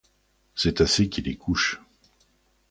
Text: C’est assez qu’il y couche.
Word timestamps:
C’est 0.55 0.81
assez 0.81 1.09
qu’il 1.09 1.27
y 1.27 1.37
couche. 1.37 1.79